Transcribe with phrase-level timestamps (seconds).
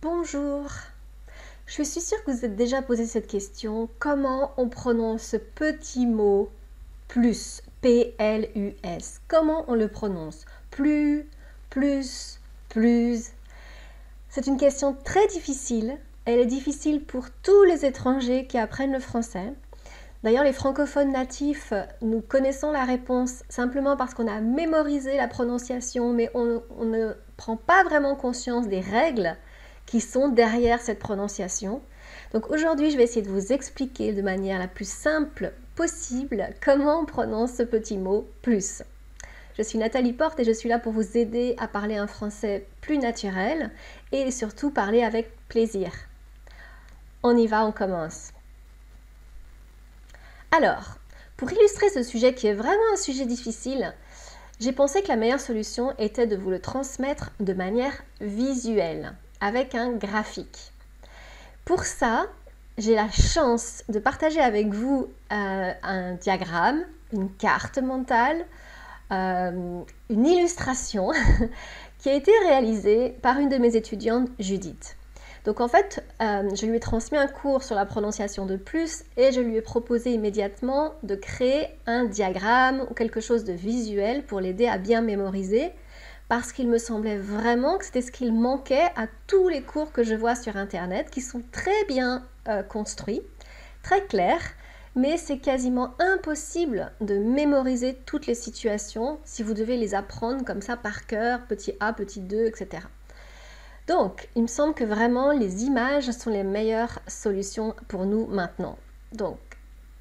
[0.00, 0.62] Bonjour.
[1.66, 3.88] Je suis sûre que vous êtes déjà posé cette question.
[3.98, 6.50] Comment on prononce ce petit mot
[7.08, 10.44] plus P-L-U-S Comment on le prononce?
[10.70, 11.26] Plus,
[11.68, 12.38] plus,
[12.68, 13.32] plus.
[14.28, 15.98] C'est une question très difficile.
[16.26, 19.52] Elle est difficile pour tous les étrangers qui apprennent le français.
[20.22, 21.72] D'ailleurs, les francophones natifs,
[22.02, 27.14] nous connaissons la réponse simplement parce qu'on a mémorisé la prononciation, mais on, on ne
[27.36, 29.36] prend pas vraiment conscience des règles
[29.88, 31.80] qui sont derrière cette prononciation.
[32.34, 37.00] Donc aujourd'hui, je vais essayer de vous expliquer de manière la plus simple possible comment
[37.00, 38.82] on prononce ce petit mot plus.
[39.56, 42.66] Je suis Nathalie Porte et je suis là pour vous aider à parler un français
[42.82, 43.70] plus naturel
[44.12, 45.90] et surtout parler avec plaisir.
[47.22, 48.32] On y va, on commence.
[50.50, 50.98] Alors,
[51.38, 53.94] pour illustrer ce sujet qui est vraiment un sujet difficile,
[54.60, 59.74] j'ai pensé que la meilleure solution était de vous le transmettre de manière visuelle avec
[59.74, 60.72] un graphique.
[61.64, 62.26] Pour ça,
[62.78, 68.44] j'ai la chance de partager avec vous euh, un diagramme, une carte mentale,
[69.10, 71.10] euh, une illustration
[71.98, 74.96] qui a été réalisée par une de mes étudiantes, Judith.
[75.44, 79.04] Donc en fait, euh, je lui ai transmis un cours sur la prononciation de plus
[79.16, 84.24] et je lui ai proposé immédiatement de créer un diagramme ou quelque chose de visuel
[84.24, 85.72] pour l'aider à bien mémoriser
[86.28, 90.02] parce qu'il me semblait vraiment que c'était ce qu'il manquait à tous les cours que
[90.02, 93.22] je vois sur Internet, qui sont très bien euh, construits,
[93.82, 94.42] très clairs,
[94.94, 100.60] mais c'est quasiment impossible de mémoriser toutes les situations si vous devez les apprendre comme
[100.60, 102.82] ça par cœur, petit a, petit 2, etc.
[103.86, 108.76] Donc, il me semble que vraiment les images sont les meilleures solutions pour nous maintenant.
[109.12, 109.38] Donc,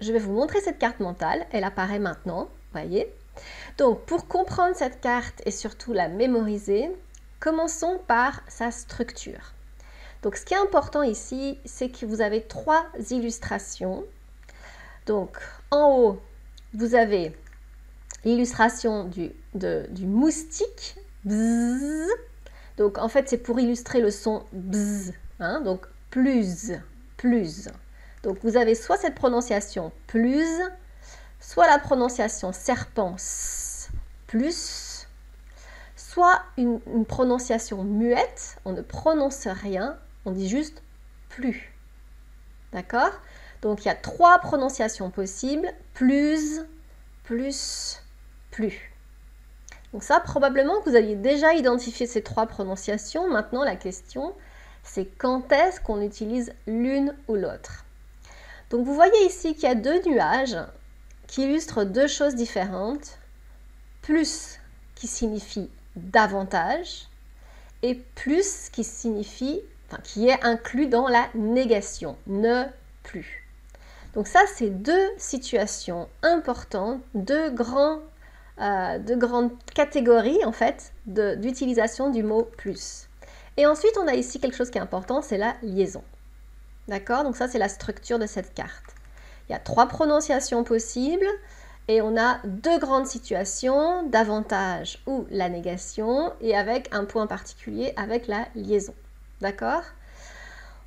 [0.00, 3.14] je vais vous montrer cette carte mentale, elle apparaît maintenant, voyez
[3.78, 6.90] donc, pour comprendre cette carte et surtout la mémoriser,
[7.40, 9.52] commençons par sa structure.
[10.22, 14.04] Donc, ce qui est important ici, c'est que vous avez trois illustrations.
[15.06, 15.38] Donc,
[15.70, 16.20] en haut,
[16.74, 17.36] vous avez
[18.24, 19.32] l'illustration du,
[20.06, 20.96] moustique.
[22.76, 25.12] Donc, en fait, c'est pour illustrer le son bzz.
[25.38, 26.72] Hein, donc, plus,
[27.16, 27.68] plus.
[28.22, 30.48] Donc, vous avez soit cette prononciation plus,
[31.46, 33.14] soit la prononciation serpent
[34.26, 35.06] plus,
[35.94, 40.82] soit une, prononciation muette, on ne prononce rien, on dit juste
[41.28, 41.72] plus.
[42.72, 43.12] D'accord?
[43.62, 46.62] Donc il y a trois prononciations possibles, plus,
[47.22, 48.02] plus,
[48.50, 48.92] plus.
[49.92, 53.30] Donc ça, probablement que vous aviez déjà identifié ces trois prononciations.
[53.30, 54.34] Maintenant, la question,
[54.82, 57.84] c'est quand est-ce qu'on utilise l'une ou l'autre?
[58.70, 60.58] Donc vous voyez ici qu'il y a deux nuages
[61.26, 63.18] qui illustre deux choses différentes.
[64.02, 64.58] Plus
[64.94, 67.08] qui signifie davantage
[67.82, 72.64] et plus qui signifie, enfin, qui est inclus dans la négation, ne
[73.02, 73.46] plus.
[74.14, 78.00] Donc ça, c'est deux situations importantes, deux, grands,
[78.60, 83.08] euh, deux grandes catégories en fait d'utilisation du mot plus.
[83.58, 86.02] Et ensuite, on a ici quelque chose qui est important, c'est la liaison.
[86.88, 87.24] D'accord?
[87.24, 88.95] Donc ça, c'est la structure de cette carte.
[89.48, 91.26] Il y a trois prononciations possibles
[91.88, 97.92] et on a deux grandes situations, davantage ou la négation, et avec un point particulier
[97.96, 98.94] avec la liaison.
[99.40, 99.82] D'accord?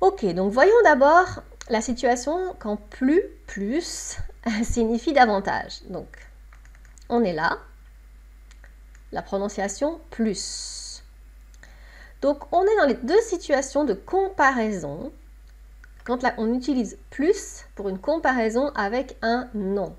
[0.00, 4.18] Ok, donc voyons d'abord la situation quand plus, plus
[4.64, 5.82] signifie davantage.
[5.88, 6.08] Donc,
[7.08, 7.58] on est là,
[9.12, 11.02] la prononciation plus.
[12.20, 15.12] Donc, on est dans les deux situations de comparaison
[16.04, 19.94] quand on utilise plus pour une comparaison avec un nom.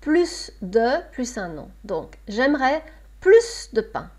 [0.00, 1.70] Plus de plus un nom.
[1.84, 2.82] Donc, j'aimerais
[3.20, 4.10] plus de pain.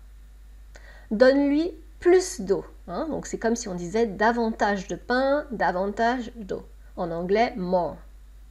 [1.10, 2.64] Donne-lui plus d'eau.
[2.88, 3.06] Hein.
[3.10, 6.66] Donc, c'est comme si on disait davantage de pain, davantage d'eau.
[6.96, 7.96] En anglais, more.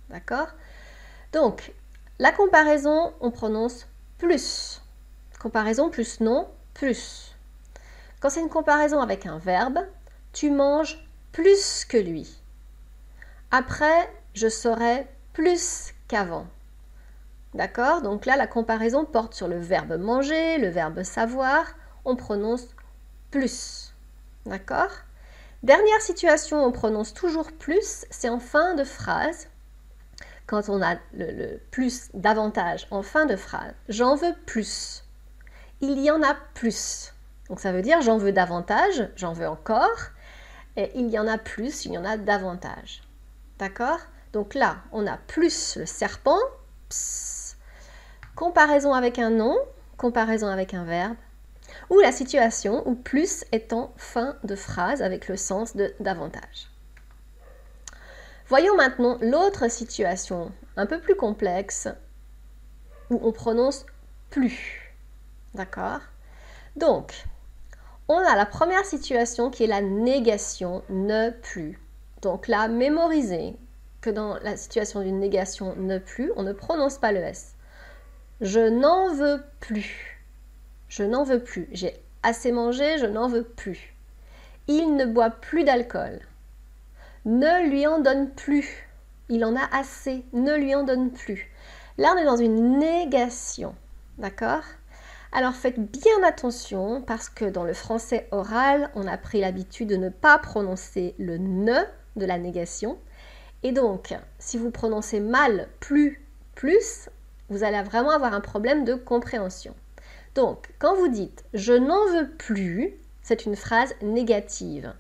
[0.10, 0.48] D'accord?
[1.32, 1.74] Donc,
[2.20, 4.82] la comparaison, on prononce plus.
[5.40, 7.36] Comparaison plus nom, plus.
[8.20, 9.80] Quand c'est une comparaison avec un verbe,
[10.32, 12.43] tu manges plus que lui.
[13.56, 16.48] Après, je serai plus qu'avant.
[17.54, 18.02] D'accord?
[18.02, 21.64] Donc là, la comparaison porte sur le verbe manger, le verbe savoir.
[22.04, 22.70] On prononce
[23.30, 23.94] plus.
[24.48, 24.90] D'accord?
[25.62, 29.50] Dernière situation, on prononce toujours plus, c'est en fin de phrase.
[30.48, 35.04] Quand on a le, le plus davantage en fin de phrase, j'en veux plus.
[35.80, 37.14] Il y en a plus.
[37.50, 40.10] Donc ça veut dire j'en veux davantage, j'en veux encore,
[40.76, 43.04] et il y en a plus, il y en a davantage.
[43.64, 44.00] D'accord?
[44.34, 46.38] Donc là, on a plus le serpent,
[48.36, 49.58] comparaison avec un nom,
[49.96, 51.16] comparaison avec un verbe.
[51.90, 56.70] ou la situation où plus en fin de phrase avec le sens de davantage.
[58.50, 61.88] Voyons maintenant l'autre situation un peu plus complexe
[63.10, 63.86] où on prononce
[64.30, 64.94] plus.
[65.54, 66.02] D'accord?
[66.76, 67.14] Donc,
[68.10, 71.80] on a la première situation qui est la négation ne plus.
[72.24, 73.58] Donc là, mémorisez
[74.00, 77.56] que dans la situation d'une négation ne plus, on ne prononce pas le S.
[78.40, 80.22] Je n'en veux plus.
[80.88, 81.68] Je n'en veux plus.
[81.74, 81.94] J'ai
[82.24, 83.94] assez mangé, je n'en veux plus.
[84.68, 86.22] Il ne boit plus d'alcool.
[87.26, 88.88] Ne lui en donne plus.
[89.28, 90.24] Il en a assez.
[90.32, 91.52] Ne lui en donne plus.
[91.98, 93.76] Là, on est dans une négation.
[94.18, 94.64] D'accord?
[95.34, 99.98] Alors faites bien attention parce que dans le français oral, on a pris l'habitude de
[99.98, 101.84] ne pas prononcer le ne
[102.16, 102.98] de la négation.
[103.64, 106.22] Et donc, si vous prononcez mal plus,
[106.56, 107.10] plus,
[107.50, 109.74] vous allez vraiment avoir un problème de compréhension.
[110.36, 114.94] Donc, quand vous dites je n'en veux plus, c'est une phrase négative.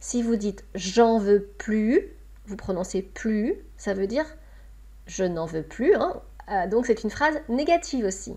[0.00, 2.12] Si vous dites j'en veux plus,
[2.46, 4.26] vous prononcez plus, ça veut dire
[5.06, 5.94] je n'en veux plus.
[5.94, 6.20] Hein.
[6.50, 8.36] Euh, donc c'est une phrase négative aussi.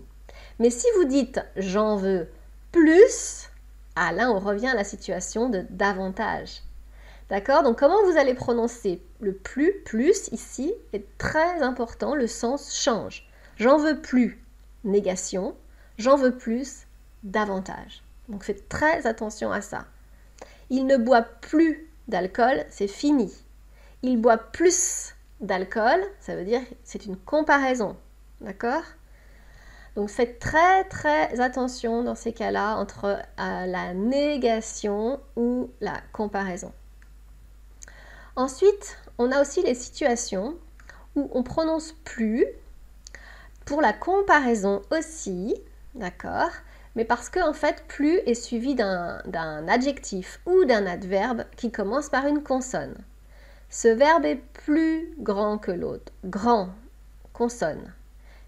[0.58, 2.28] Mais si vous dites j'en veux
[2.72, 3.48] plus,
[3.96, 6.62] ah là on revient à la situation de davantage.
[7.28, 7.62] D'accord?
[7.62, 9.02] Donc comment vous allez prononcer?
[9.20, 13.28] Le plus, plus ici est très important, le sens change.
[13.56, 14.42] J'en veux plus,
[14.84, 15.54] négation.
[15.98, 16.86] J'en veux plus,
[17.22, 18.02] davantage.
[18.28, 19.84] Donc faites très attention à ça.
[20.70, 23.32] Il ne boit plus d'alcool, c'est fini.
[24.02, 27.96] Il boit plus d'alcool, ça veut dire c'est une comparaison.
[28.40, 28.84] D'accord?
[29.96, 36.72] Donc faites très très attention dans ces cas-là entre euh, la négation ou la comparaison.
[38.38, 40.54] Ensuite, on a aussi les situations
[41.16, 42.46] où on prononce plus
[43.64, 45.56] pour la comparaison aussi,
[45.96, 46.52] d'accord?
[46.94, 52.10] Mais parce que en fait, plus est suivi d'un adjectif ou d'un adverbe qui commence
[52.10, 52.94] par une consonne.
[53.70, 56.12] Ce verbe est plus grand que l'autre.
[56.24, 56.68] Grand,
[57.32, 57.92] consonne.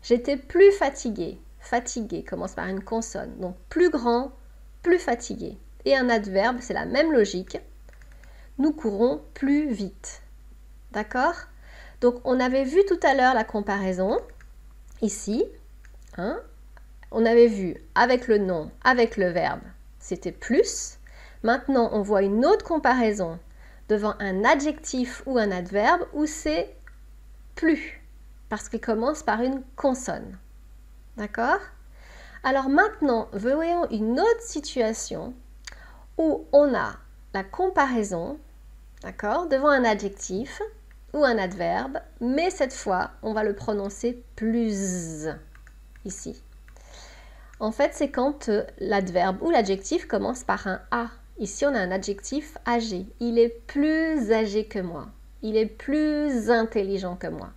[0.05, 1.41] J'étais plus fatigué.
[1.59, 3.37] Fatigué commence par une consonne.
[3.41, 4.31] Donc plus grand,
[4.85, 5.59] plus fatigué.
[5.85, 7.59] Et un adverbe, c'est la même logique
[8.59, 10.23] nous courons plus vite.
[10.93, 11.35] D'accord?
[12.01, 14.19] Donc on avait vu tout à l'heure la comparaison,
[15.03, 15.45] ici.
[16.17, 16.41] Hein
[17.11, 19.63] on avait vu avec le nom, avec le verbe,
[19.99, 20.99] c'était plus.
[21.43, 23.39] Maintenant, on voit une autre comparaison
[23.89, 26.77] devant un adjectif ou un adverbe où c'est
[27.55, 28.01] plus,
[28.49, 30.39] parce qu'il commence par une consonne.
[31.17, 31.61] D'accord?
[32.43, 35.35] Alors maintenant, voyons une autre situation
[36.17, 36.97] où on a
[37.33, 38.39] la comparaison
[39.03, 40.61] d'accord, devant un adjectif
[41.13, 45.29] ou un adverbe, mais cette fois, on va le prononcer plus
[46.05, 46.43] ici.
[47.59, 51.09] En fait, c'est quand euh, l'adverbe ou l'adjectif commence par un A.
[51.39, 53.07] Ici, on a un adjectif âgé.
[53.21, 55.09] Il est plus âgé que moi.
[55.43, 57.51] Il est plus intelligent que moi.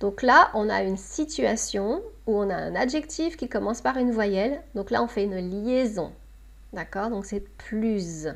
[0.00, 4.10] Donc là, on a une situation où on a un adjectif qui commence par une
[4.10, 4.62] voyelle.
[4.74, 6.12] Donc là, on fait une liaison.
[6.72, 7.10] D'accord?
[7.10, 8.28] Donc c'est plus.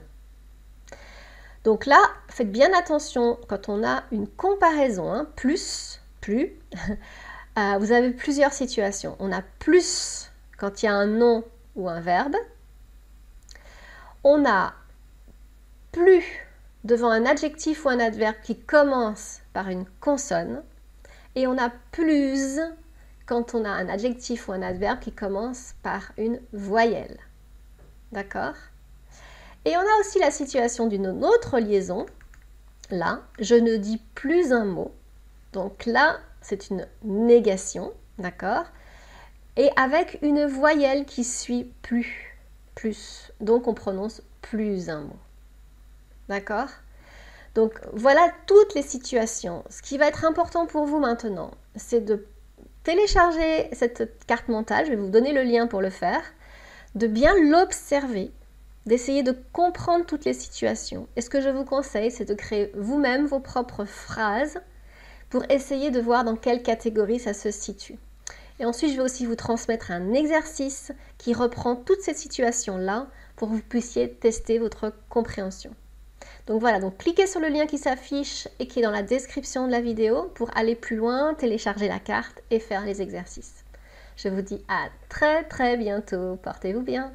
[1.64, 6.52] Donc là, faites bien attention quand on a une comparaison, hein, plus, plus,
[7.58, 9.16] euh, vous avez plusieurs situations.
[9.18, 11.44] On a plus quand il y a un nom
[11.76, 12.36] ou un verbe.
[14.24, 14.74] On a
[15.92, 16.24] plus
[16.84, 20.62] devant un adjectif ou un adverbe qui commence par une consonne.
[21.34, 22.58] Et on a plus
[23.26, 27.18] quand on a un adjectif ou un adverbe qui commence par une voyelle.
[28.12, 28.54] D'accord?
[29.64, 32.06] Et on a aussi la situation d'une autre liaison.
[32.90, 34.92] Là, je ne dis plus un mot.
[35.52, 38.64] Donc là, c'est une négation, d'accord?
[39.56, 42.36] Et avec une voyelle qui suit plus,
[42.74, 43.32] plus.
[43.40, 45.18] Donc on prononce plus un mot.
[46.28, 46.68] D'accord?
[47.54, 49.64] Donc voilà toutes les situations.
[49.68, 52.26] Ce qui va être important pour vous maintenant, c'est de
[52.84, 54.86] télécharger cette carte mentale.
[54.86, 56.22] Je vais vous donner le lien pour le faire.
[56.94, 58.32] De bien l'observer
[58.86, 61.06] d'essayer de comprendre toutes les situations.
[61.16, 64.60] Et ce que je vous conseille, c'est de créer vous-même vos propres phrases
[65.28, 67.98] pour essayer de voir dans quelle catégorie ça se situe.
[68.58, 73.06] Et ensuite, je vais aussi vous transmettre un exercice qui reprend toutes ces situations-là
[73.36, 75.74] pour que vous puissiez tester votre compréhension.
[76.46, 79.66] Donc voilà, donc cliquez sur le lien qui s'affiche et qui est dans la description
[79.66, 83.64] de la vidéo pour aller plus loin, télécharger la carte et faire les exercices.
[84.16, 86.36] Je vous dis à très très bientôt.
[86.42, 87.12] Portez-vous bien.